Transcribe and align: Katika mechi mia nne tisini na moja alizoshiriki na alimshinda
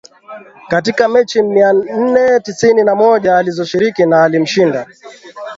Katika 0.67 1.07
mechi 1.07 1.41
mia 1.41 1.73
nne 1.73 2.39
tisini 2.39 2.83
na 2.83 2.95
moja 2.95 3.37
alizoshiriki 3.37 4.05
na 4.05 4.23
alimshinda 4.23 4.87